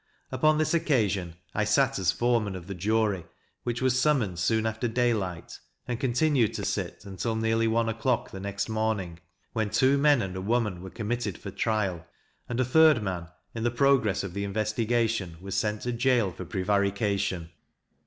Upon 0.31 0.57
this 0.57 0.73
occasion, 0.73 1.35
I 1.53 1.63
sat 1.63 1.99
as 1.99 2.11
foreman 2.11 2.55
of 2.55 2.65
the 2.65 2.73
jury, 2.73 3.23
which 3.61 3.83
was 3.83 3.99
summoned 3.99 4.39
soon 4.39 4.65
after 4.65 4.87
daylight, 4.87 5.59
and 5.87 5.99
continued 5.99 6.55
to 6.55 6.65
sit 6.65 7.05
until 7.05 7.35
nearly 7.35 7.67
one 7.67 7.87
o'clock 7.87 8.31
the 8.31 8.39
next 8.39 8.67
morning, 8.67 9.19
when 9.53 9.69
two 9.69 9.99
men 9.99 10.23
and 10.23 10.35
a 10.35 10.41
woman 10.41 10.81
were 10.81 10.89
committed 10.89 11.37
for 11.37 11.51
trial; 11.51 12.03
and 12.49 12.59
a 12.59 12.65
third 12.65 13.03
man, 13.03 13.27
in 13.53 13.61
the 13.61 13.69
progress 13.69 14.23
of 14.23 14.33
the 14.33 14.43
investigation, 14.43 15.37
was 15.39 15.53
sent 15.53 15.83
to 15.83 15.91
gaol 15.91 16.31
for 16.31 16.45
prevarication. 16.45 17.51